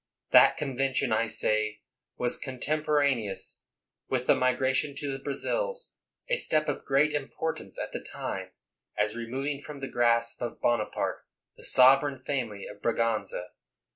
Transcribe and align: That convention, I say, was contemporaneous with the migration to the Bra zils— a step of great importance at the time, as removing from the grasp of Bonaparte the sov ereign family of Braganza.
That 0.31 0.57
convention, 0.57 1.11
I 1.11 1.27
say, 1.27 1.83
was 2.17 2.35
contemporaneous 2.39 3.61
with 4.09 4.25
the 4.25 4.33
migration 4.33 4.95
to 4.95 5.11
the 5.11 5.19
Bra 5.19 5.33
zils— 5.33 5.91
a 6.27 6.37
step 6.37 6.67
of 6.67 6.85
great 6.85 7.13
importance 7.13 7.77
at 7.77 7.91
the 7.91 7.99
time, 7.99 8.49
as 8.97 9.15
removing 9.15 9.59
from 9.61 9.79
the 9.79 9.87
grasp 9.87 10.41
of 10.41 10.59
Bonaparte 10.59 11.23
the 11.55 11.61
sov 11.63 12.01
ereign 12.01 12.17
family 12.19 12.65
of 12.65 12.81
Braganza. 12.81 13.49